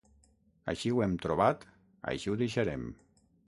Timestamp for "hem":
1.07-1.13